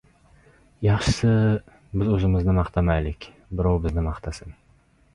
[0.85, 1.33] Yaxshisi,
[2.01, 4.61] biz o‘zimizni maqtamaylik, birov bizni maqtasin.